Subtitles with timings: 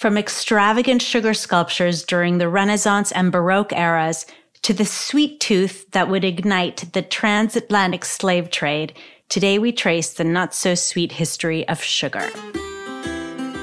[0.00, 4.24] From extravagant sugar sculptures during the Renaissance and Baroque eras
[4.62, 8.94] to the sweet tooth that would ignite the transatlantic slave trade,
[9.28, 12.26] today we trace the not so sweet history of sugar.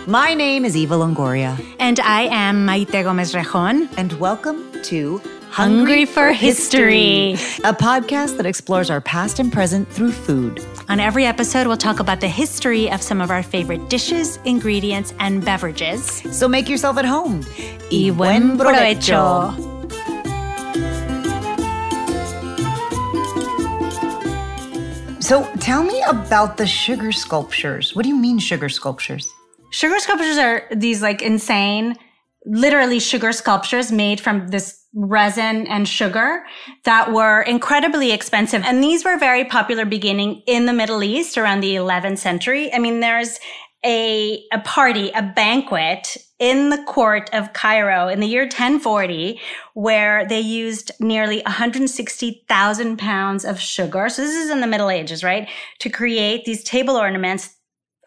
[0.05, 1.59] My name is Eva Longoria.
[1.79, 3.89] And I am Maite Gomez Rejon.
[3.97, 7.33] And welcome to Hungry for History,
[7.63, 10.63] a podcast that explores our past and present through food.
[10.89, 15.13] On every episode, we'll talk about the history of some of our favorite dishes, ingredients,
[15.19, 16.23] and beverages.
[16.31, 17.43] So make yourself at home.
[17.91, 19.51] Y buen provecho.
[25.21, 27.93] So tell me about the sugar sculptures.
[27.93, 29.27] What do you mean, sugar sculptures?
[29.71, 31.97] Sugar sculptures are these like insane,
[32.47, 36.43] literally sugar sculptures made from this resin and sugar
[36.85, 38.63] that were incredibly expensive.
[38.63, 42.73] And these were very popular beginning in the Middle East around the 11th century.
[42.73, 43.39] I mean, there's
[43.85, 49.39] a, a party, a banquet in the court of Cairo in the year 1040,
[49.73, 54.09] where they used nearly 160,000 pounds of sugar.
[54.09, 55.47] So this is in the Middle Ages, right?
[55.79, 57.55] To create these table ornaments.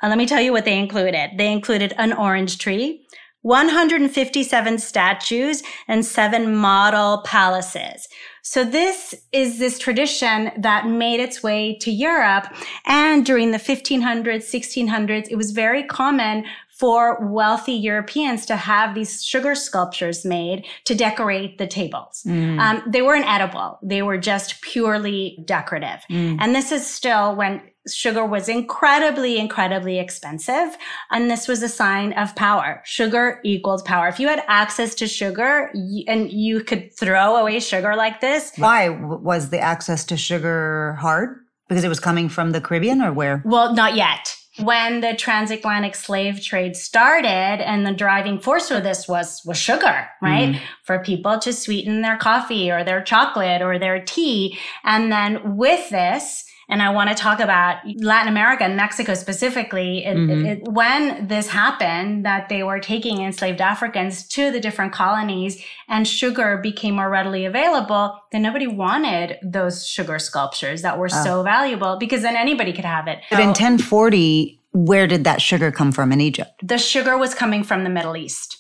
[0.03, 1.31] And let me tell you what they included.
[1.37, 3.07] They included an orange tree,
[3.43, 8.09] 157 statues and seven model palaces.
[8.43, 12.47] So this is this tradition that made its way to Europe.
[12.87, 16.45] And during the 1500s, 1600s, it was very common
[16.81, 22.23] for wealthy Europeans to have these sugar sculptures made to decorate the tables.
[22.27, 22.59] Mm.
[22.59, 23.79] Um, they weren't edible.
[23.83, 26.01] They were just purely decorative.
[26.09, 26.39] Mm.
[26.41, 30.75] And this is still when sugar was incredibly, incredibly expensive.
[31.11, 32.81] And this was a sign of power.
[32.87, 34.09] Sugar equals power.
[34.09, 35.71] If you had access to sugar
[36.07, 38.53] and you could throw away sugar like this.
[38.57, 41.41] Why was the access to sugar hard?
[41.69, 43.43] Because it was coming from the Caribbean or where?
[43.45, 49.09] Well, not yet when the transatlantic slave trade started and the driving force for this
[49.09, 50.65] was was sugar right mm-hmm.
[50.83, 55.89] for people to sweeten their coffee or their chocolate or their tea and then with
[55.91, 60.05] this and I want to talk about Latin America and Mexico specifically.
[60.05, 60.47] It, mm-hmm.
[60.47, 66.07] it, when this happened, that they were taking enslaved Africans to the different colonies and
[66.07, 71.25] sugar became more readily available, then nobody wanted those sugar sculptures that were oh.
[71.25, 73.19] so valuable because then anybody could have it.
[73.31, 76.53] But so, in 1040, where did that sugar come from in Egypt?
[76.63, 78.57] The sugar was coming from the Middle East.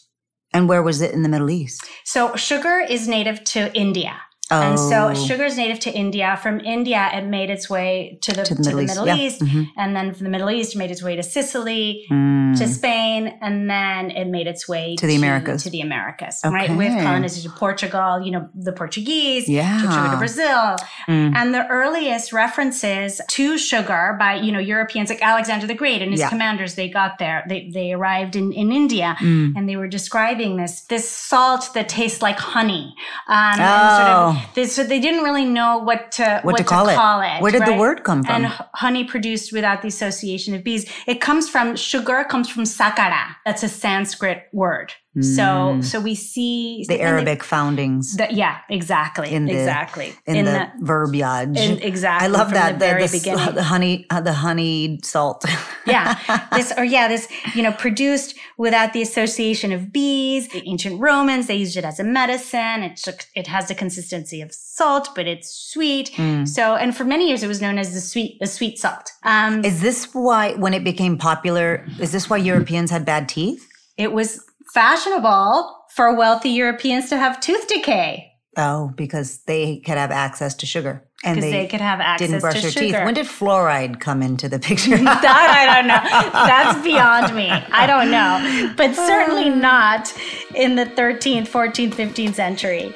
[0.52, 1.84] And where was it in the Middle East?
[2.04, 4.20] So sugar is native to India.
[4.50, 5.14] And so Oh.
[5.14, 6.38] sugar is native to India.
[6.42, 9.14] From India, it made its way to the, To the Middle East, yeah.
[9.16, 9.40] East.
[9.42, 9.68] Mhm.
[9.76, 12.58] And then from the Middle East, it made its way to Sicily, Mm.
[12.58, 15.62] to Spain, and then it made its way To the Americas.
[15.64, 16.70] To the Americas, right?
[16.76, 17.02] With Okay.
[17.04, 19.80] colonization to Portugal, you know, the Portuguese, Yeah.
[19.82, 20.76] took sugar to Brazil.
[21.08, 21.34] Mm.
[21.36, 26.10] And the earliest references to sugar by, you know, Europeans like Alexander the Great and
[26.10, 26.28] his Yeah.
[26.28, 27.44] commanders, they got there.
[27.48, 29.54] They, they arrived in, in India Mm.
[29.56, 32.94] and they were describing this, this salt that tastes like honey.
[33.28, 34.39] Um, and Oh.
[34.54, 36.96] They, so they didn't really know what to, What to call it.
[37.40, 38.44] Where did the word come from?
[38.44, 40.90] And honey produced without the association of bees.
[41.06, 43.36] It comes from sugar comes from sakara.
[43.44, 44.92] That's a Sanskrit word.
[45.20, 46.86] So so we see Mm.
[46.86, 49.32] the Arabic foundings the- yeah, exactly.
[49.32, 50.14] in the exactly.
[50.24, 51.58] in, the, verbiage.
[51.58, 53.54] in- exactly, I love that the the, very the, beginning.
[53.56, 55.44] the honey uh, the honeyed salt.
[55.86, 56.14] yeah
[56.56, 57.26] this or yeah this
[57.56, 61.98] you know produced without the association of bees the ancient romans they used it as
[61.98, 66.46] a medicine it took it has the consistency of salt but it's sweet Mm.
[66.46, 69.64] so and for many years it was known as the sweet the sweet salt um
[69.64, 71.84] Is this why when it became popular?
[71.98, 73.66] Is this why Europeans had bad teeth?
[73.96, 74.30] it was
[74.72, 78.26] fashionable for wealthy europeans to have tooth decay
[78.56, 82.40] Oh, because they could have access to sugar and because they, could have access didn't
[82.40, 83.04] brush to their sugar teeth.
[83.04, 84.96] When did fluoride come into the picture?
[84.98, 86.02] that I don't know.
[86.32, 87.48] That's beyond me.
[87.48, 88.74] I don't know.
[88.76, 90.12] But certainly not
[90.56, 92.92] in the 13th, 14th, 15th century.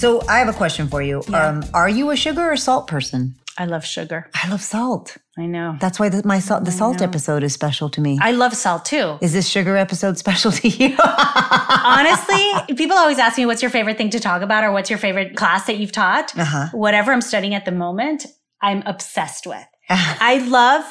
[0.00, 1.22] so I have a question for you.
[1.34, 3.34] Um, are you a sugar or salt person?
[3.60, 4.30] I love sugar.
[4.34, 5.18] I love salt.
[5.36, 5.76] I know.
[5.78, 8.18] That's why the, my salt, the salt episode is special to me.
[8.18, 9.18] I love salt too.
[9.20, 10.96] is this sugar episode special to you?
[11.68, 14.98] Honestly, people always ask me what's your favorite thing to talk about or what's your
[14.98, 16.34] favorite class that you've taught.
[16.38, 16.68] Uh-huh.
[16.72, 18.24] Whatever I'm studying at the moment,
[18.62, 19.66] I'm obsessed with.
[19.90, 20.82] I love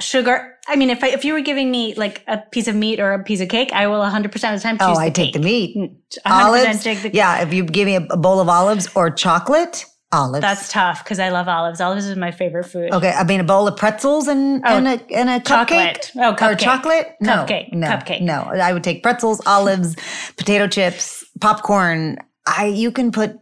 [0.00, 0.56] sugar.
[0.68, 3.12] I mean, if I, if you were giving me like a piece of meat or
[3.12, 5.38] a piece of cake, I will 100% of the time choose oh, I take the
[5.38, 5.76] meat.
[5.76, 6.82] 100% Olives.
[6.82, 10.40] take the yeah, if you give me a bowl of olives or chocolate, olives.
[10.42, 11.80] That's tough because I love olives.
[11.80, 12.92] Olives is my favorite food.
[12.92, 13.10] okay.
[13.12, 16.10] I mean, a bowl of pretzels and Oh, and a and a chocolate.
[16.14, 16.40] cupcake.
[16.42, 17.14] Oh, or chocolate.
[17.20, 17.72] No, Cupcake.
[17.72, 18.20] No, Cupcake.
[18.22, 19.96] No, I would take pretzels, olives,
[20.36, 22.18] potato chips, popcorn.
[22.46, 23.38] I you can put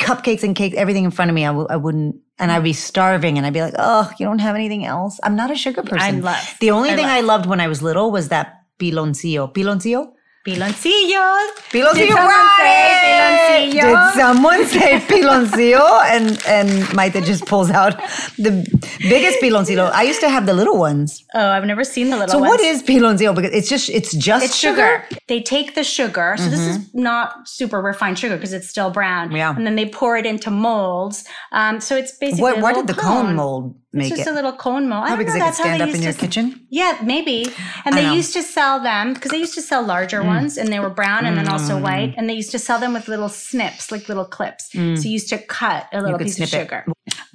[0.00, 1.44] cupcakes and cakes, everything in front of me.
[1.44, 4.40] I w- I wouldn't, and I'd be starving, and I'd be like, oh, you don't
[4.40, 5.20] have anything else.
[5.22, 5.98] I'm not a sugar person.
[6.00, 7.16] I love- The only I thing love.
[7.16, 9.52] I loved when I was little was that piloncillo.
[9.52, 10.12] Piloncillo.
[10.44, 11.50] Piloncillos.
[11.70, 14.12] Piloncillo, Did someone say piloncillo?
[14.12, 16.02] Did someone say piloncillo?
[16.04, 17.96] And and Maite just pulls out
[18.38, 18.50] the
[18.98, 19.90] biggest piloncillo.
[19.92, 21.24] I used to have the little ones.
[21.34, 22.50] Oh, I've never seen the little So ones.
[22.50, 23.34] So what is piloncillo?
[23.36, 25.04] Because it's just it's just It's sugar.
[25.28, 26.34] They take the sugar.
[26.36, 29.28] So this is not super refined sugar because it's still brown.
[29.28, 29.36] Mm-hmm.
[29.36, 29.54] Yeah.
[29.54, 31.24] And then they pour it into molds.
[31.52, 34.28] Um, so it's basically What, why did the cone, cone mold It's just it?
[34.28, 35.04] a little cone mold.
[35.04, 35.40] I don't because know.
[35.40, 36.66] they could stand they up in your to- kitchen.
[36.70, 37.44] Yeah, maybe.
[37.84, 38.12] And I they know.
[38.12, 38.16] Mm.
[38.16, 41.26] used to sell them because they used to sell larger ones and they were brown
[41.26, 42.14] and then also white.
[42.16, 44.72] And they used to sell them with little snips, like little clips.
[44.72, 46.22] So you used to cut a little Mm.
[46.22, 46.64] piece of snip it.
[46.64, 46.84] sugar.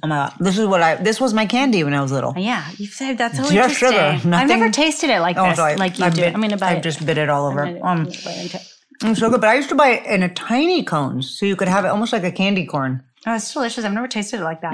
[0.02, 0.32] Oh my god!
[0.40, 0.94] This is what I.
[0.96, 2.32] This was my candy when I was little.
[2.36, 3.52] Yeah, you've said that's so Just
[3.82, 3.88] interesting.
[4.20, 6.20] sugar, I've never tasted it like Oh, this, like you I do.
[6.22, 7.64] bit, I'm gonna buy I just bit it all over.
[7.64, 9.16] I'm gonna- Um, I'm gonna buy it.
[9.16, 11.66] so good, but I used to buy it in a tiny cones, so you could
[11.68, 13.02] have it almost like a candy corn.
[13.26, 13.84] Oh, it's delicious.
[13.84, 14.72] I've never tasted it like that.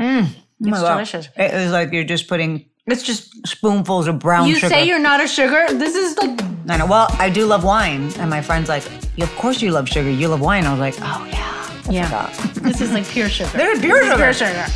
[0.66, 1.28] It's delicious.
[1.36, 2.66] It was like you're just putting.
[2.86, 4.50] It's just spoonfuls of brown sugar.
[4.54, 4.74] You sugar.
[4.74, 5.66] say you're not a sugar.
[5.72, 6.86] This is like I know.
[6.86, 8.84] Well, I do love wine, and my friend's like,
[9.20, 10.10] "Of course you love sugar.
[10.10, 12.04] You love wine." I was like, "Oh yeah, I Yeah.
[12.06, 13.58] forgot." this is like pure sugar.
[13.58, 14.16] Is pure This sugar.
[14.16, 14.66] Pure sugar.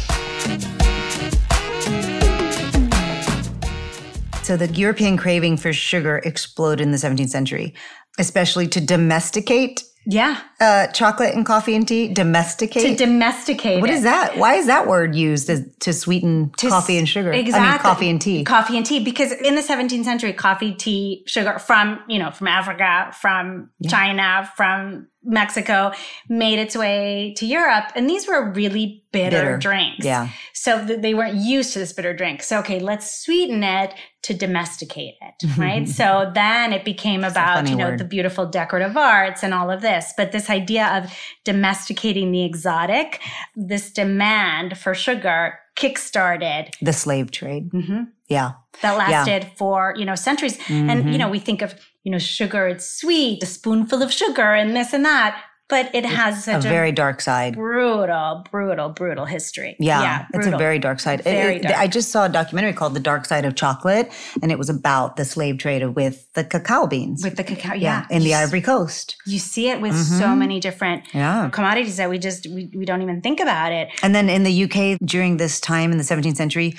[4.42, 7.74] So the European craving for sugar exploded in the 17th century,
[8.18, 10.40] especially to domesticate Yeah.
[10.58, 12.08] uh, chocolate and coffee and tea.
[12.08, 12.98] Domesticate.
[12.98, 13.82] To domesticate.
[13.82, 13.94] What it.
[13.94, 14.38] is that?
[14.38, 17.30] Why is that word used as, to sweeten To coffee and sugar?
[17.30, 17.68] Exactly.
[17.68, 18.44] I mean, coffee and tea.
[18.44, 19.04] Coffee and tea.
[19.04, 24.50] Because in the 17th century, coffee, tea, sugar from, you know, from Africa, from China,
[24.56, 25.92] from Mexico
[26.28, 27.86] made its way to Europe.
[27.96, 29.56] And these were really bitter, Bitter.
[29.58, 30.04] drinks.
[30.04, 30.28] Yeah.
[30.54, 32.42] So th- they weren't used to this bitter drink.
[32.42, 35.88] So, okay, let's sweeten it to domesticate it, right?
[35.88, 37.98] so then it became about, you know, word.
[37.98, 40.12] the beautiful decorative arts and all of this.
[40.16, 41.12] But this idea of
[41.44, 43.20] domesticating the exotic,
[43.56, 47.70] this demand for sugar kickstarted the slave trade.
[47.70, 48.08] Mhm.
[48.28, 48.52] Yeah.
[48.82, 48.98] that Yeah.
[48.98, 49.12] Mm-hmm.
[49.12, 51.74] lasted for you know centuries and you know we think of
[52.08, 55.38] you know sugar it's sweet a spoonful of sugar and this and that
[55.68, 57.52] but it has A such a, very dark side.
[57.54, 61.22] brutal brutal brutal history Yeah, it's a very dark side.
[61.22, 61.76] Very it- dark.
[61.76, 64.10] I just saw a documentary called The Dark Side of Chocolate,
[64.40, 67.22] and it was about the slave trade with the cacao beans.
[67.22, 69.16] with the cacao yeah, in the Ivory Coast.
[69.26, 71.50] you see it with so many different Yeah.
[71.50, 74.54] commodities that we just we, we don't even think about it And then in the
[74.64, 76.70] UK during this time in the 17th century,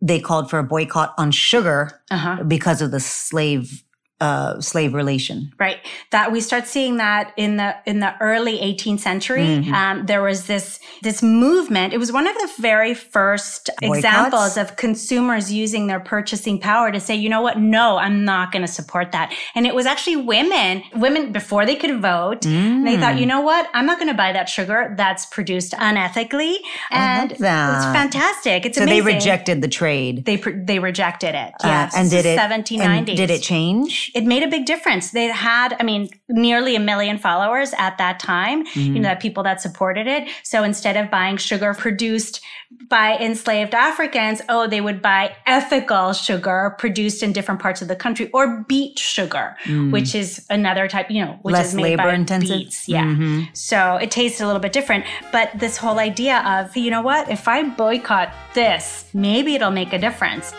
[0.00, 1.78] they called for a boycott on sugar
[2.12, 3.82] uh-huh because of the slave
[4.20, 5.52] uh, slave relation.
[5.58, 5.78] Right.
[6.10, 9.42] That we start seeing that in the in the early 18th century.
[9.42, 9.74] Mm-hmm.
[9.74, 11.92] Um, there was this this movement.
[11.92, 13.98] It was one of the very first Boycotts?
[13.98, 17.58] examples of consumers using their purchasing power to say, you know what?
[17.58, 19.32] No, I'm not going to support that.
[19.54, 22.42] And it was actually women, women before they could vote.
[22.42, 23.20] They thought, Mm.
[23.20, 23.68] you know what?
[23.72, 26.56] I'm not going to buy that sugar that's produced unethically.
[26.90, 28.66] And it's fantastic.
[28.66, 29.04] It's so amazing.
[29.04, 30.24] they rejected the trade.
[30.24, 31.52] They they rejected it.
[31.62, 32.80] Uh, and did it 1790s.
[32.80, 34.09] and did it change?
[34.14, 35.10] It made a big difference.
[35.12, 38.80] They had, I mean, nearly a million followers at that time, Mm-hmm.
[38.94, 40.28] you know, that people that supported it.
[40.42, 42.40] So instead of buying sugar produced
[42.88, 47.96] by enslaved Africans, oh, they would buy ethical sugar produced in different parts of the
[47.96, 49.56] country or beet sugar,
[49.90, 51.58] which is another type, you know, which Mm.
[51.58, 52.56] Less is made by labor intensive?
[52.58, 52.88] beets.
[52.88, 53.04] Yeah.
[53.04, 53.56] Mhm.
[53.56, 55.04] So it tastes a little bit different.
[55.32, 59.92] But this whole idea of, you know what, if I boycott this, maybe it'll make
[59.92, 60.52] a difference.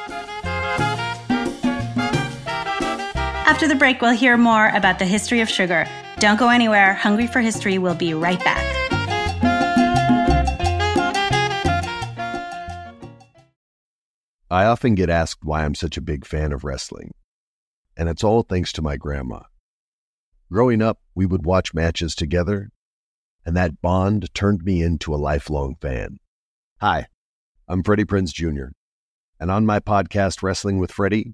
[3.51, 5.85] After the break, we'll hear more about the history of sugar.
[6.19, 6.93] Don't go anywhere.
[6.93, 8.63] Hungry for History will be right back.
[14.49, 17.11] I often get asked why I'm such a big fan of wrestling,
[17.97, 19.41] and it's all thanks to my grandma.
[20.49, 22.69] Growing up, we would watch matches together,
[23.45, 26.19] and that bond turned me into a lifelong fan.
[26.79, 27.07] Hi,
[27.67, 28.71] I'm Freddie Prinze Jr.,
[29.41, 31.33] and on my podcast, Wrestling with Freddie,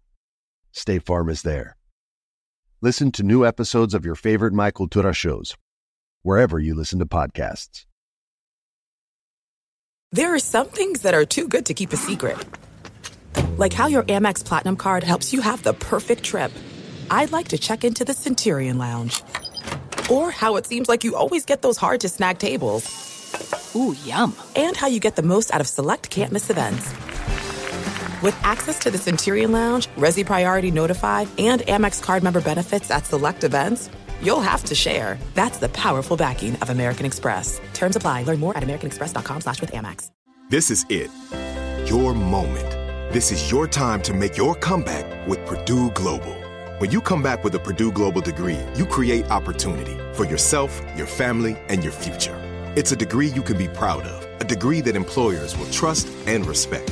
[0.73, 1.75] State Farm is there.
[2.81, 5.55] Listen to new episodes of your favorite My Cultura shows,
[6.23, 7.85] wherever you listen to podcasts.
[10.13, 12.37] There are some things that are too good to keep a secret.
[13.57, 16.51] Like how your Amex Platinum card helps you have the perfect trip.
[17.09, 19.21] I'd like to check into the Centurion Lounge.
[20.09, 23.73] Or how it seems like you always get those hard to snag tables.
[23.75, 24.35] Ooh, yum.
[24.55, 26.93] And how you get the most out of select can't miss events.
[28.21, 33.07] With access to the Centurion Lounge, Resy Priority Notify, and Amex card member benefits at
[33.07, 33.89] select events,
[34.21, 35.17] you'll have to share.
[35.33, 37.59] That's the powerful backing of American Express.
[37.73, 38.23] Terms apply.
[38.23, 40.11] Learn more at americanexpress.com slash with Amex.
[40.49, 41.09] This is it.
[41.89, 42.69] Your moment.
[43.11, 46.35] This is your time to make your comeback with Purdue Global.
[46.77, 51.07] When you come back with a Purdue Global degree, you create opportunity for yourself, your
[51.07, 52.37] family, and your future.
[52.75, 56.45] It's a degree you can be proud of, a degree that employers will trust and
[56.45, 56.91] respect.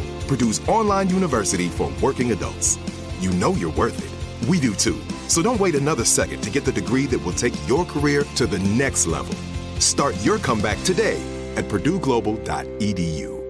[0.31, 2.79] Purdue's online university for working adults.
[3.19, 4.47] You know you're worth it.
[4.47, 4.97] We do too.
[5.27, 8.47] So don't wait another second to get the degree that will take your career to
[8.47, 9.35] the next level.
[9.79, 11.21] Start your comeback today
[11.57, 13.41] at purdueglobal.edu.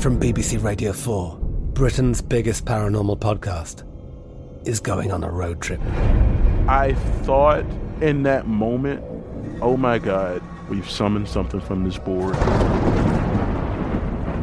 [0.00, 1.38] From BBC Radio 4,
[1.74, 3.84] Britain's biggest paranormal podcast
[4.66, 5.82] is going on a road trip.
[6.68, 7.66] I thought
[8.00, 9.04] in that moment,
[9.60, 12.34] oh my God, we've summoned something from this board.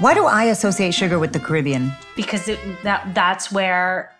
[0.00, 1.92] Why do I associate sugar with the Caribbean?
[2.16, 4.12] because it, that that's where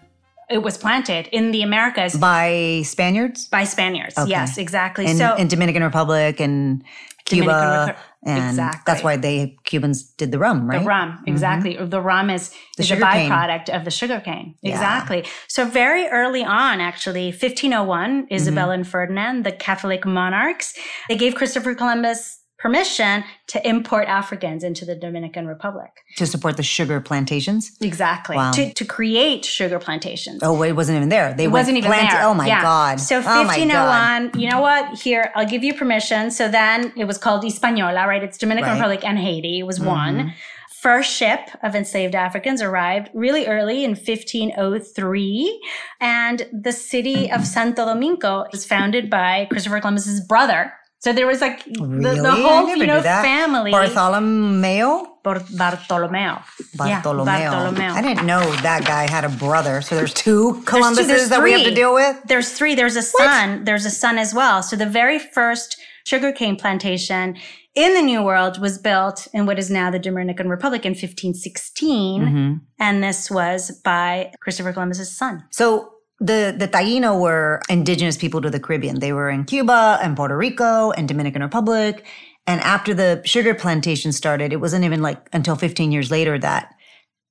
[0.51, 3.47] it was planted in the Americas by Spaniards.
[3.49, 4.17] by Spaniards.
[4.19, 4.31] Okay.
[4.31, 5.07] Yes, exactly.
[5.07, 6.83] In, so in Dominican Republic and
[7.25, 8.83] Cuba, Dominican and Exactly.
[8.87, 10.81] that's why they Cubans did the rum, right?
[10.81, 11.77] The rum, exactly.
[11.77, 13.31] The rum is, The is a sugar cane.
[13.31, 14.57] byproduct of the sugar cane.
[14.63, 14.73] Yeah.
[14.73, 15.25] Exactly.
[15.49, 18.35] So very early on, actually, 1501, Mm-hmm.
[18.35, 20.75] Isabella and Ferdinand, the Catholic monarchs,
[21.09, 25.91] they gave Christopher Columbus permission to import Africans into the Dominican Republic.
[26.17, 27.77] to support the sugar plantations.
[27.81, 28.37] Exactly.
[28.37, 28.53] Wow.
[28.53, 30.41] To, to create sugar plantations.
[30.43, 31.33] Oh, it wasn't even there.
[31.35, 32.23] They it wasn't even plant- there.
[32.23, 32.63] Oh my Yeah.
[32.63, 33.01] god.
[33.01, 34.99] So Oh 1501, you know what?
[34.99, 36.31] Here, I'll give you permission.
[36.31, 38.23] So then it was called Hispaniola, right?
[38.23, 38.77] It's Dominican Right.
[38.79, 39.61] Republic and Haiti.
[39.61, 39.87] It was Mhm.
[39.87, 40.35] one.
[40.83, 45.61] First ship of enslaved Africans arrived really early in 1503.
[46.01, 50.73] And the city of Santo Domingo was founded by Christopher Columbus's brother.
[51.01, 52.21] So there was like the, Really?
[52.21, 53.71] the whole, you know, family.
[53.71, 55.07] Bartholomew.
[55.23, 56.43] Bar- Bartolomeo.
[56.43, 57.51] Yeah, Bartolomeo.
[57.51, 57.93] Bartolomeo.
[57.93, 59.81] I didn't know that guy had a brother.
[59.83, 62.17] So there's two There's two- Columbuses there's that we have to deal with.
[62.27, 62.75] There's three.
[62.75, 63.65] There's a son.
[63.65, 64.63] There's a son as well.
[64.63, 67.37] So the very first sugarcane plantation
[67.75, 72.23] in the New World was built in what is now the Dominican Republic in 1516.
[72.23, 72.55] Mm-hmm.
[72.79, 75.45] And this was by Christopher Columbus's son.
[75.51, 79.01] So the the Taino were indigenous people to the Caribbean.
[79.01, 82.07] They were in Cuba and Puerto Rico and Dominican Republic.
[82.47, 86.75] And after the sugar plantation started, it wasn't even like until 15 years later that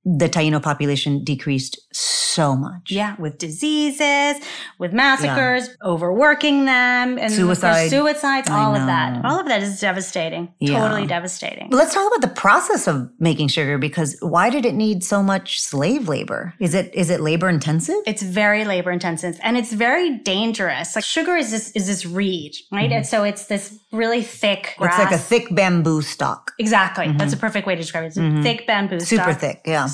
[0.05, 2.89] the Taino population decreased so much.
[2.89, 4.37] Yeah, with diseases,
[4.77, 7.89] with massacres, overworking them, and Suicide.
[7.89, 9.23] suicides, all of that.
[9.25, 10.53] All of that is devastating.
[10.59, 10.79] Yeah.
[10.79, 11.69] Totally devastating.
[11.69, 15.21] But let's talk about the process of making sugar because why did it need so
[15.21, 16.53] much slave labor?
[16.59, 17.95] Is it is it labor intensive?
[18.05, 20.95] It's very labor intensive and it's very dangerous.
[20.95, 22.91] Like sugar is this is this reed, right?
[22.91, 24.93] And so it's this really thick grass.
[24.93, 25.01] Mm-hmm.
[25.01, 26.53] It's like a thick bamboo stalk.
[26.59, 27.11] Exactly.
[27.13, 28.07] That's a perfect way to describe it.
[28.07, 28.43] It's a Mhm.
[28.43, 29.39] thick bamboo Super stalk.
[29.39, 29.87] thick, yeah.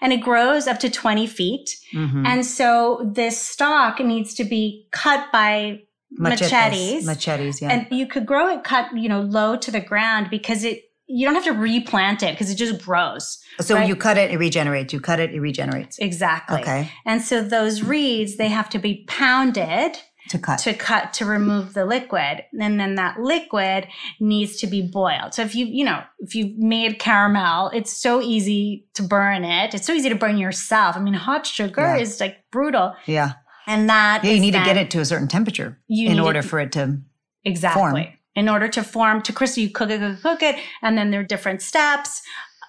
[0.00, 1.76] And it grows up to 20 feet.
[1.94, 2.26] Mhm.
[2.26, 5.80] And so this stalk needs to be cut by
[6.10, 7.06] machetes.
[7.06, 7.70] Machetes, yeah.
[7.70, 11.26] And you could grow it cut, you know, low to the ground because it you
[11.26, 13.38] don't have to replant it because it just grows.
[13.60, 13.86] so right?
[13.86, 14.94] you cut it, it regenerates.
[14.94, 15.98] You cut it, it regenerates.
[15.98, 16.60] Exactly.
[16.60, 16.90] Okay.
[17.04, 19.98] And so those reeds, they have to be pounded
[20.28, 20.58] To cut.
[20.60, 22.44] to cut to remove the liquid.
[22.58, 23.88] And then that liquid
[24.20, 25.34] needs to be boiled.
[25.34, 29.74] So if you, you know, if you've made caramel, it's so easy to burn it.
[29.74, 30.96] It's so easy to burn yourself.
[30.96, 31.96] I mean, hot sugar Yeah.
[31.98, 32.94] is like brutal.
[33.06, 33.32] Yeah.
[33.66, 36.44] And that Yeah, you need to get it to a certain temperature in order it-
[36.44, 36.98] for it to
[37.44, 37.80] Exactly.
[37.80, 38.06] form.
[38.34, 41.10] In order to form to crystal, you cook it, cook it, cook it, and then
[41.10, 42.22] there are different steps,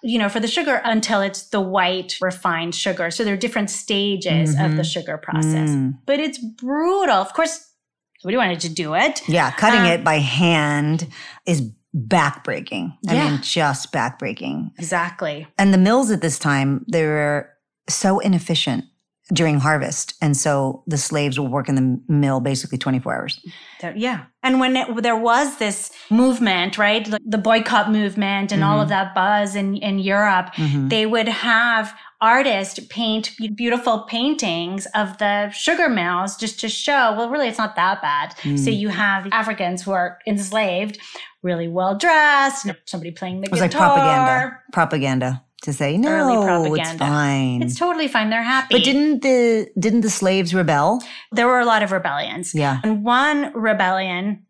[0.03, 3.09] you know, for the sugar until it's the white refined sugar.
[3.09, 4.91] So there are different stages of the Mhm.
[4.93, 5.69] sugar process.
[5.69, 5.97] Mm.
[6.05, 7.15] But it's brutal.
[7.15, 7.71] Of course,
[8.19, 9.21] somebody wanted to do it.
[9.29, 11.07] Yeah, cutting Um, it by hand
[11.45, 12.93] is backbreaking.
[13.07, 13.29] I Yeah.
[13.29, 14.71] mean, just backbreaking.
[14.77, 15.47] Exactly.
[15.57, 17.49] And the mills at this time, they were
[17.89, 18.85] so inefficient
[19.31, 20.15] during harvest.
[20.21, 23.39] And so the slaves will work in the mill basically 24 hours.
[23.79, 24.23] There- yeah.
[24.43, 28.83] And when it, there was this movement, right, like the boycott movement and all Mhm.
[28.83, 30.89] of that buzz in, in Europe, Mhm.
[30.89, 37.29] they would have artists paint beautiful paintings of the sugar mills just to show, well,
[37.29, 38.33] really, it's not that bad.
[38.43, 38.57] Mm.
[38.57, 40.99] So you have Africans who are enslaved,
[41.41, 44.57] really well dressed, somebody playing the It was like propaganda.
[44.71, 46.09] Propaganda to say, no,
[46.47, 47.61] Early it's fine.
[47.61, 48.29] It's totally fine.
[48.29, 48.75] They're happy.
[48.75, 51.01] but didn't the didn't the slaves rebel?
[51.31, 52.53] there were a lot of rebellions.
[52.53, 52.79] Yeah.
[52.83, 54.45] And one rebellion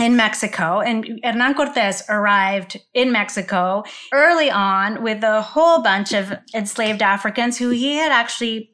[0.00, 6.32] in Mexico, and Hernan Cortes arrived in Mexico early on with a whole bunch of
[6.52, 8.72] enslaved Africans who he had actually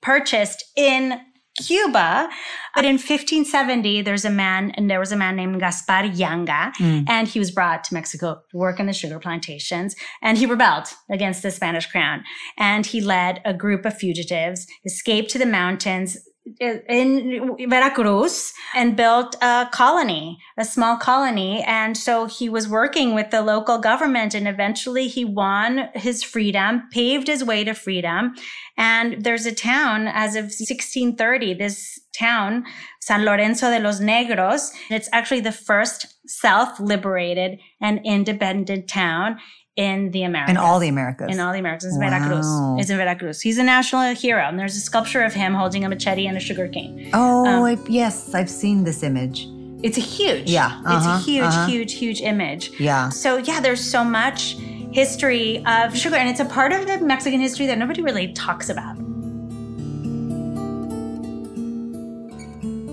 [0.00, 1.20] purchased in
[1.64, 2.28] Cuba.
[2.74, 7.04] But in 1570, there's a man, and there was a man named Gaspar Yanga, Mm.
[7.08, 10.88] and he was brought to Mexico to work in the sugar plantations, and he rebelled
[11.10, 12.24] against the Spanish crown.
[12.58, 16.18] And he led a group of fugitives, escaped to the mountains
[16.60, 21.62] in Veracruz and built a colony, a small colony.
[21.66, 26.82] And so he was working with the local government and eventually he won his freedom,
[26.92, 28.34] paved his way to freedom.
[28.78, 32.64] And there's a town as of 1630, this town,
[33.00, 34.70] San Lorenzo de los Negros.
[34.90, 39.38] It's actually the first self-liberated and independent town
[39.76, 40.50] in the Americas.
[40.52, 41.30] In all the Americas.
[41.32, 41.84] In all the Americas.
[41.84, 42.08] It's Wow.
[42.10, 42.46] Veracruz.
[42.80, 43.40] It's in Veracruz.
[43.42, 44.42] He's a national hero.
[44.44, 47.10] And there's a sculpture of him holding a machete and a sugar cane.
[47.12, 49.46] Oh, Um, I, yes, I've seen this image.
[49.82, 50.50] It's a huge.
[50.50, 51.66] Yeah, It's uh-huh, a huge, uh-huh.
[51.66, 52.72] huge, huge image.
[52.80, 53.10] Yeah.
[53.10, 54.56] So yeah, there's so much
[54.92, 58.70] history of sugar, and it's a part of the Mexican history that nobody really talks
[58.70, 58.96] about.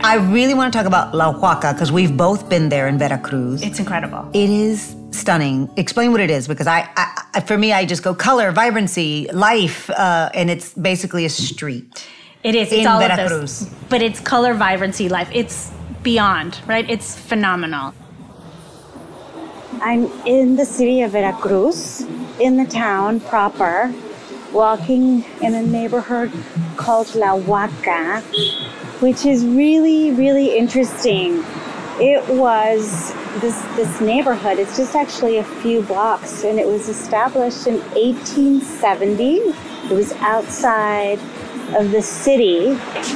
[0.06, 3.62] I really want to talk about La Huaca because we've both been there in Veracruz.
[3.64, 4.30] It's incredible.
[4.34, 5.70] It is stunning.
[5.78, 9.28] Explain what it is because I, I, I for me, I just go color, vibrancy,
[9.32, 12.08] life, uh, and it's basically a street.
[12.44, 12.72] It is.
[12.72, 13.60] It's In all of Veracruz.
[13.60, 13.76] this.
[13.90, 15.30] But it's color vibrancy life.
[15.34, 15.72] It's
[16.02, 16.90] beyond, right?
[16.90, 17.94] It's phenomenal.
[19.82, 22.02] I'm in the city of Veracruz,
[22.40, 23.94] in the town proper,
[24.52, 26.32] walking in a neighborhood
[26.78, 28.22] called La Huaca,
[29.02, 31.44] which is really, really interesting.
[32.00, 34.58] It was this this neighborhood.
[34.58, 39.36] It's just actually a few blocks, and it was established in 1870.
[39.38, 41.20] It was outside
[41.76, 42.72] of the city,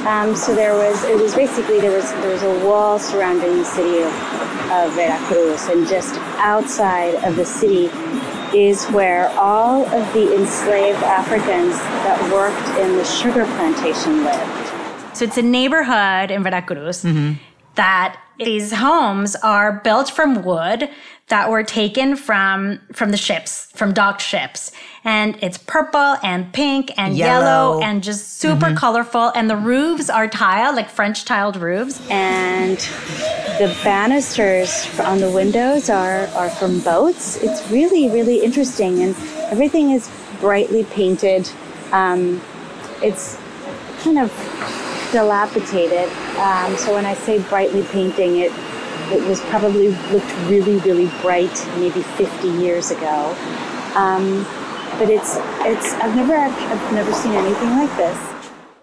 [0.06, 3.64] um, so there was it was basically there was there was a wall surrounding the
[3.64, 4.12] city of,
[4.70, 7.90] of Veracruz, and just outside of the city
[8.56, 15.16] is where all of the enslaved Africans that worked in the sugar plantation lived.
[15.16, 17.04] So it's a neighborhood in Veracruz
[17.74, 20.88] that these homes are built from wood
[21.28, 24.72] that were taken from from the ships, from docked ships.
[25.04, 27.82] And it's purple and pink and yellow, Yellow.
[27.82, 29.30] and just super colorful.
[29.34, 32.00] And the roofs are tiled, like French tiled roofs.
[32.10, 32.78] and
[33.58, 37.36] the banisters on the windows are, are from boats.
[37.42, 39.16] It's really, really interesting, and
[39.50, 40.08] everything is
[40.40, 41.50] brightly painted.
[41.92, 42.40] Um,
[43.02, 43.36] it's
[44.02, 44.30] kind of
[45.12, 46.08] dilapidated.
[46.38, 48.52] Um, so when I say brightly painting, it
[49.10, 53.34] it was probably looked really, really bright maybe 50 years ago.
[53.94, 54.44] Um,
[54.98, 58.18] but it's it's I've never I've never seen anything like this.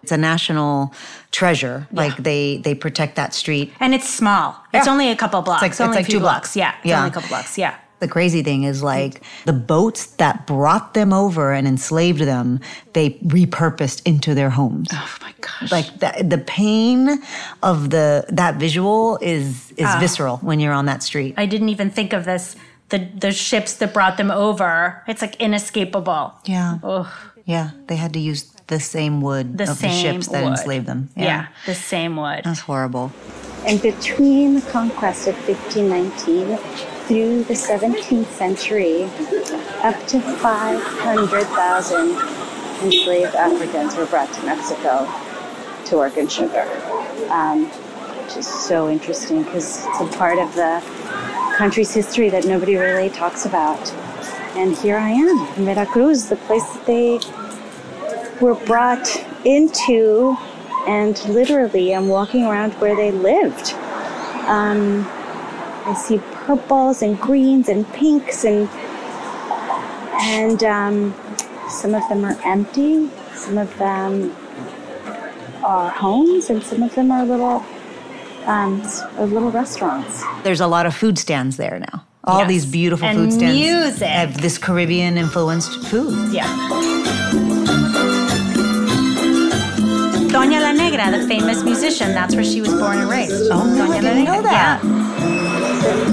[0.04, 0.94] It's a national
[1.32, 1.88] treasure.
[1.92, 3.74] Like they they protect that street.
[3.80, 4.56] And it's small.
[4.74, 5.64] It's only a couple blocks.
[5.64, 6.56] It's like- only it's like a few two blocks.
[6.56, 6.74] Yeah.
[6.78, 6.98] It's Yeah.
[6.98, 7.58] only a couple blocks.
[7.58, 7.76] Yeah.
[8.00, 12.60] The crazy thing is like the boats that brought them over and enslaved them,
[12.94, 14.90] they repurposed into their homes.
[14.92, 15.72] Oh my gosh.
[15.72, 17.22] Like that, the pain
[17.64, 19.98] of the that visual is is Ah.
[20.00, 21.34] visceral when you're on that street.
[21.38, 22.56] I didn't even think of this.
[22.90, 25.02] The the ships that brought them over.
[25.08, 26.34] It's like inescapable.
[26.46, 26.80] Yeah.
[26.84, 27.08] Ugh.
[27.46, 30.52] Yeah, they had to use the same wood The of same the ships that wood.
[30.52, 31.10] enslaved them.
[31.16, 31.48] Yeah.
[31.66, 32.42] the same wood.
[32.44, 33.12] That's horrible.
[33.68, 36.58] And between the conquest of 1519
[37.08, 39.04] through the 17th century,
[39.84, 42.10] up to 500,000
[42.84, 45.08] enslaved Africans were brought to Mexico
[45.86, 46.64] to work in sugar,
[47.30, 50.82] um, which is so interesting because it's a part of the
[51.58, 53.92] country's history that nobody really talks about.
[54.56, 57.20] And here I am in Veracruz, the place that they
[58.42, 59.08] were brought
[59.46, 60.36] into,
[60.88, 63.74] and literally I'm walking around where they lived.
[64.48, 65.08] Um,
[65.86, 68.70] I see purples and greens and pinks and
[70.22, 71.14] and um,
[71.70, 73.10] some of them are empty.
[73.34, 74.34] Some of them
[75.64, 77.64] are homes, and some of them are little
[78.46, 78.82] um,
[79.18, 80.24] are little restaurants.
[80.44, 82.06] There's a lot of food stands there now.
[82.24, 82.48] All Yes.
[82.50, 84.08] these beautiful And food stands music.
[84.08, 86.34] have this Caribbean influenced food.
[86.34, 86.48] Yeah.
[90.32, 93.50] Toña La Negra, the famous musician, that's where she was born and raised.
[93.52, 94.82] Oh, Toña I didn't know that.
[94.82, 95.45] The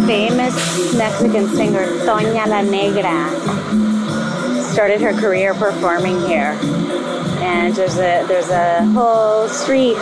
[0.06, 0.54] famous
[0.96, 3.30] Mexican singer Toña La Negra
[4.72, 6.56] started her career performing here,
[7.42, 9.98] and there's a there's a whole street.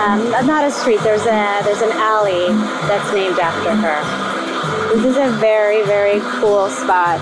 [0.00, 1.00] Um, not a street.
[1.02, 2.46] There's a there's an alley
[2.86, 4.94] that's named after her.
[4.94, 7.20] This is a very very cool spot.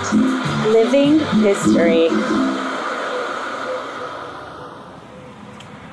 [0.67, 2.09] Living history.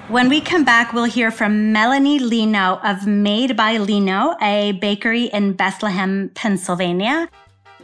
[0.08, 5.24] When we come back, we'll hear from Melanie Lino of Made by Lino, a bakery
[5.24, 7.28] in Bethlehem, Pennsylvania.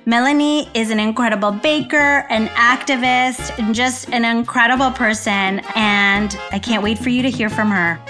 [0.07, 5.63] Melanie is an incredible baker, an activist, and just an incredible person.
[5.75, 8.01] And I can't wait for you to hear from her.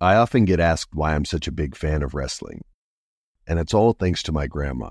[0.00, 2.62] I often get asked why I'm such a big fan of wrestling,
[3.44, 4.90] and it's all thanks to my grandma.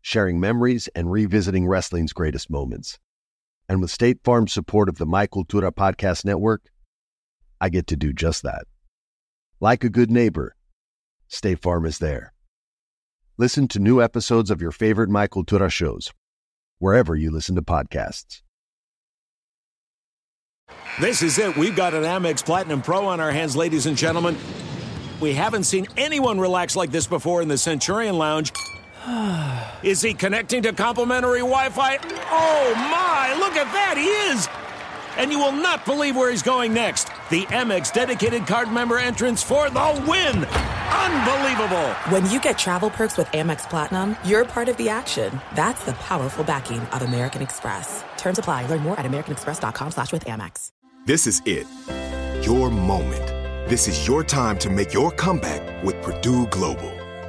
[0.00, 2.98] sharing memories and revisiting wrestling's greatest moments.
[3.68, 6.62] And with State Farm's support of the My Cultura Podcast Network,
[7.60, 8.64] I get to do just that.
[9.60, 10.54] Like a good neighbor,
[11.26, 12.32] State Farm is there.
[13.36, 16.12] Listen to new episodes of your favorite My Cultura shows,
[16.78, 18.42] wherever you listen to podcasts.
[21.00, 21.56] This is it.
[21.56, 24.36] We've got an Amex Platinum Pro on our hands, ladies and gentlemen.
[25.20, 28.52] We haven't seen anyone relax like this before in the Centurion Lounge.
[29.82, 31.98] Is he connecting to complimentary Wi Fi?
[32.30, 34.48] Oh my, look at that, he is!
[35.16, 37.08] And you will not believe where he's going next.
[37.30, 40.44] The Amex dedicated card member entrance for the win!
[40.44, 41.88] Unbelievable!
[42.10, 45.40] When you get travel perks with Amex Platinum, you're part of the action.
[45.54, 48.04] That's the powerful backing of American Express.
[48.16, 48.66] Terms apply.
[48.66, 50.70] Learn more at americanexpress.com slash with Amex.
[51.06, 51.66] This is it.
[52.44, 53.26] Your moment.
[53.68, 56.97] This is your time to make your comeback with Purdue Global.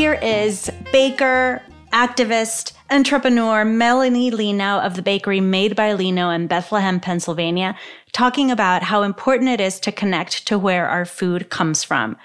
[0.00, 1.60] Here is baker,
[1.92, 7.76] activist, entrepreneur Melanie Lino of the bakery Made by Lino in Bethlehem, Pennsylvania,
[8.12, 12.16] talking about how important it is to connect to where our food comes from.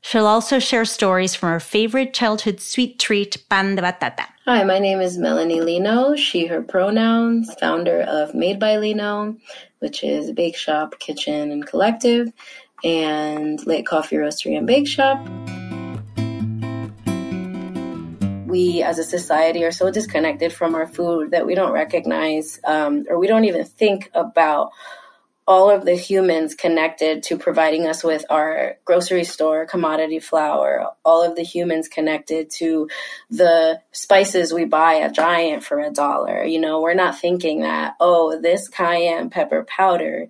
[0.00, 4.26] She'll also share stories from her favorite childhood sweet treat, pan de batata.
[4.44, 9.36] Hi, my name is Melanie Lino, she, her pronouns, founder of Made by Lino,
[9.78, 12.32] which is a bake shop, kitchen, and collective,
[12.82, 15.24] and late coffee roastery and bake shop
[18.46, 23.04] we as a society are so disconnected from our food that we don't recognize um,
[23.08, 24.70] or we don't even think about
[25.48, 31.22] all of the humans connected to providing us with our grocery store commodity flour, all
[31.22, 32.88] of the humans connected to
[33.30, 36.42] the spices we buy at Giant for a dollar.
[36.42, 40.26] You know, we're not thinking that, oh, this cayenne pepper powder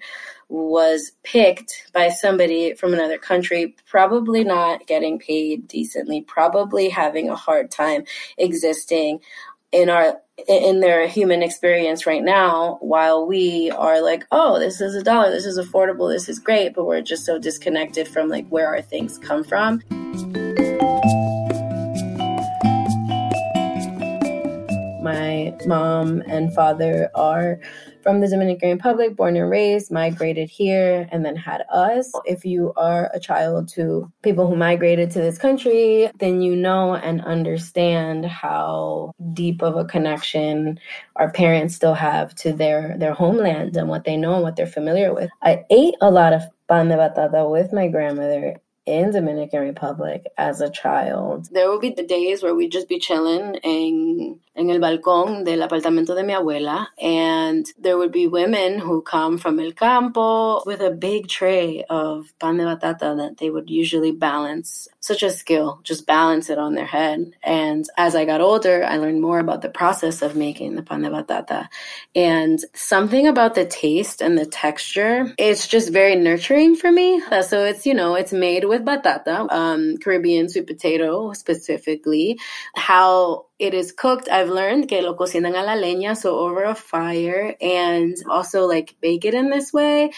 [0.48, 7.37] was picked by somebody from another country, probably not getting paid decently, probably having a
[7.37, 8.04] hard time
[8.38, 9.20] existing
[9.72, 14.94] in our in their human experience right now while we are like oh this is
[14.94, 18.46] a dollar this is affordable this is great but we're just so disconnected from like
[18.48, 19.82] where our things come from.
[25.02, 27.61] My mom and father are
[28.07, 32.12] from the Dominican Republic, born and raised, migrated here, and then had us.
[32.25, 36.95] If you are a child to people who migrated to this country, then you know
[36.95, 40.79] and understand how deep of a connection
[41.16, 44.69] our parents still have to their their homeland and what they know and what they're
[44.69, 45.29] familiar with.
[45.42, 50.61] I ate a lot of pan de batata with my grandmother in Dominican Republic as
[50.61, 51.49] a child.
[51.51, 55.61] There would be the days where we'd just be chilling in en el balcón del
[55.61, 60.81] apartamento de mi abuela and there would be women who come from el campo with
[60.81, 64.88] a big tray of pan de batata that they would usually balance.
[65.01, 67.33] Such a skill, just balance it on their head.
[67.42, 71.03] And as I got older, I learned more about the process of making the pan
[71.03, 71.68] de batata
[72.14, 75.33] and something about the taste and the texture.
[75.38, 77.20] It's just very nurturing for me.
[77.42, 82.38] So it's, you know, it's made with with batata, um, Caribbean sweet potato specifically,
[82.74, 84.29] how it is cooked.
[84.29, 88.97] I've learned que lo cocinan a la leña, so over a fire, and also like
[89.01, 90.11] bake it in this way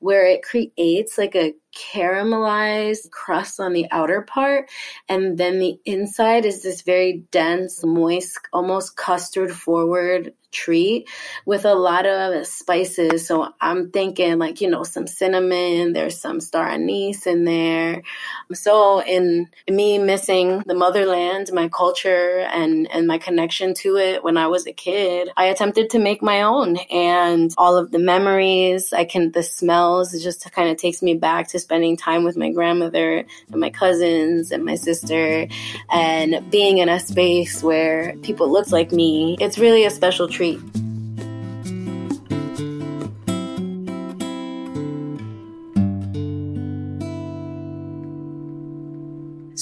[0.00, 4.70] where it creates like a caramelized crust on the outer part.
[5.08, 11.06] And then the inside is this very dense, moist, almost custard forward treat
[11.44, 13.26] with a lot of spices.
[13.26, 18.02] So I'm thinking like, you know, some cinnamon, there's some star anise in there.
[18.54, 24.36] So in me missing the motherland, my culture and, and my connection to it when
[24.36, 28.92] I was a kid, I attempted to make my own and all of the memories,
[28.92, 32.36] I can, the smells, it just kind of takes me back to spending time with
[32.36, 35.46] my grandmother and my cousins and my sister
[35.90, 39.36] and being in a space where people looked like me.
[39.40, 40.60] It's really a special treat.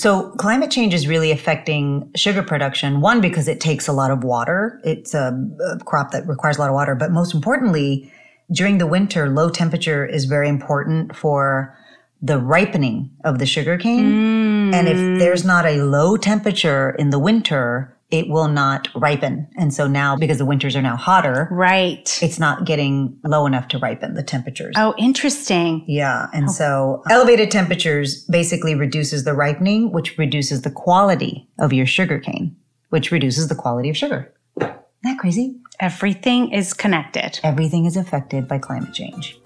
[0.04, 3.00] So climate change is really affecting sugar production.
[3.00, 4.78] One, because it takes a lot of water.
[4.84, 5.32] It's a,
[5.66, 6.94] a, crop that requires a lot of water.
[6.94, 8.12] But most importantly,
[8.52, 11.74] during the winter, low temperature is very important for
[12.20, 14.04] the ripening of the sugar cane.
[14.04, 14.74] Mm.
[14.74, 19.48] And if there's not a low temperature in the winter, it will not ripen.
[19.56, 23.68] And so now, because the winters are now hotter, right, it's not getting low enough
[23.68, 24.74] to ripen the temperatures.
[24.76, 25.84] Oh, interesting.
[25.86, 26.28] Yeah.
[26.32, 26.52] And oh.
[26.52, 32.56] so elevated temperatures basically reduces the ripening, which reduces the quality of your sugar cane,
[32.90, 34.32] which reduces the quality of sugar.
[34.60, 35.56] Isn't that crazy?
[35.80, 37.40] Everything is connected.
[37.42, 39.38] Everything is affected by climate change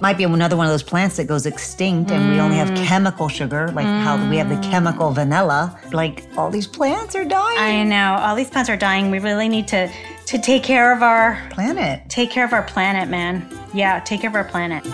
[0.00, 2.32] might be another one of those plants that goes extinct and mm.
[2.32, 2.84] we only have mm.
[2.84, 4.02] chemical sugar, like mm.
[4.02, 5.78] how we have the chemical vanilla.
[5.92, 7.58] Like all these plants are dying.
[7.58, 8.22] I know.
[8.22, 9.10] All these plants are dying.
[9.10, 9.90] We really need to
[10.26, 12.02] to take care of our planet.
[12.08, 13.48] Take care of our planet, man.
[13.72, 14.84] Yeah, take care of our planet.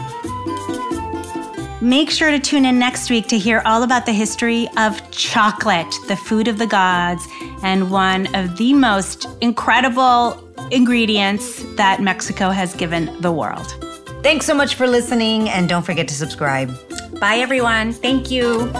[1.80, 5.92] Make sure to tune in next week to hear all about the history of chocolate,
[6.06, 7.26] the food of the gods,
[7.64, 10.38] and one of the most incredible
[10.70, 13.81] ingredients that Mexico has given the world.
[14.22, 16.72] Thanks so much for listening, and don't forget to subscribe.
[17.18, 17.92] Bye, everyone.
[17.92, 18.70] Thank you.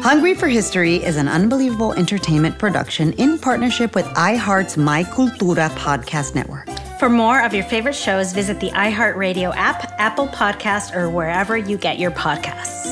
[0.00, 6.36] Hungry for History is an unbelievable entertainment production in partnership with iHeart's My Cultura podcast
[6.36, 6.68] network.
[7.00, 11.76] For more of your favorite shows, visit the iHeartRadio app, Apple Podcast, or wherever you
[11.76, 12.86] get your podcasts.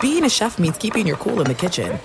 [0.00, 2.00] Being a chef means keeping your cool in the kitchen.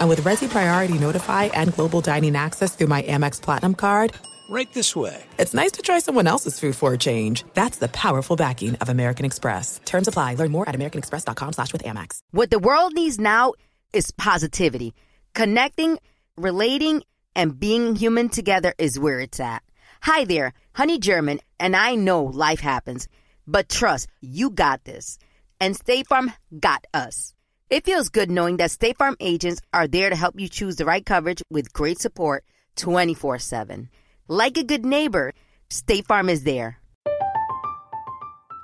[0.00, 4.12] And with Resy Priority Notify and Global Dining Access through my Amex Platinum card,
[4.48, 5.22] right this way.
[5.38, 7.44] It's nice to try someone else's food for a change.
[7.54, 9.80] That's the powerful backing of American Express.
[9.84, 10.34] Terms apply.
[10.34, 12.20] Learn more at americanexpress.com slash with Amex.
[12.30, 13.54] What the world needs now
[13.92, 14.94] is positivity.
[15.34, 15.98] Connecting,
[16.36, 17.02] relating,
[17.36, 19.62] and being human together is where it's at.
[20.02, 23.08] Hi there, Honey German, and I know life happens,
[23.46, 25.18] but trust, you got this.
[25.60, 27.33] And State Farm got us.
[27.74, 30.84] It feels good knowing that State Farm agents are there to help you choose the
[30.84, 32.44] right coverage with great support
[32.76, 33.88] 24 7.
[34.28, 35.32] Like a good neighbor,
[35.70, 36.78] State Farm is there.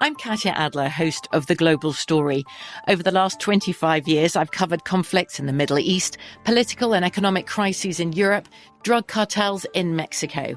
[0.01, 2.45] I'm Katya Adler, host of The Global Story.
[2.87, 7.49] Over the last 25 years, I've covered conflicts in the Middle East, political and economic
[7.49, 8.47] crises in Europe,
[8.85, 10.57] drug cartels in Mexico.